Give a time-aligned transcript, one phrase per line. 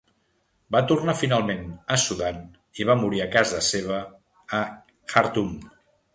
[0.75, 1.61] Va tornar finalment
[1.97, 2.39] a Sudan
[2.81, 4.01] i va morir a casa seva
[4.63, 4.65] a
[5.15, 5.55] Khartum.